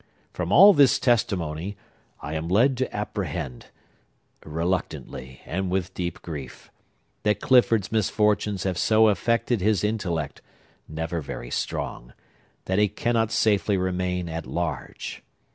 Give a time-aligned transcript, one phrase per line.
[0.33, 1.77] From all this testimony,
[2.21, 9.83] I am led to apprehend—reluctantly, and with deep grief—that Clifford's misfortunes have so affected his
[9.83, 10.41] intellect,
[10.87, 12.13] never very strong,
[12.65, 15.21] that he cannot safely remain at large.